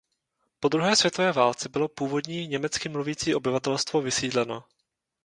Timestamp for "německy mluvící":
2.47-3.35